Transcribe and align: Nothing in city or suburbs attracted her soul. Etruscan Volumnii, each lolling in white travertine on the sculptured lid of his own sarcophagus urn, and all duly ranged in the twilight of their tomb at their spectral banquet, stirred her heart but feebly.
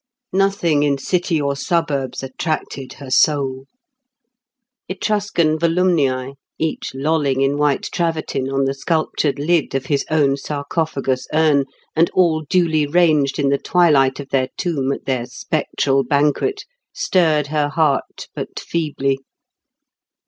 Nothing 0.33 0.81
in 0.81 0.97
city 0.97 1.39
or 1.39 1.55
suburbs 1.55 2.23
attracted 2.23 2.93
her 2.93 3.11
soul. 3.11 3.65
Etruscan 4.89 5.59
Volumnii, 5.59 6.33
each 6.57 6.95
lolling 6.95 7.41
in 7.41 7.55
white 7.55 7.83
travertine 7.83 8.49
on 8.49 8.65
the 8.65 8.73
sculptured 8.73 9.37
lid 9.37 9.75
of 9.75 9.85
his 9.85 10.03
own 10.09 10.37
sarcophagus 10.37 11.27
urn, 11.35 11.65
and 11.95 12.09
all 12.15 12.41
duly 12.49 12.87
ranged 12.87 13.37
in 13.37 13.49
the 13.49 13.59
twilight 13.59 14.19
of 14.19 14.29
their 14.29 14.47
tomb 14.57 14.91
at 14.91 15.05
their 15.05 15.27
spectral 15.27 16.03
banquet, 16.03 16.63
stirred 16.91 17.49
her 17.53 17.69
heart 17.69 18.27
but 18.33 18.59
feebly. 18.59 19.19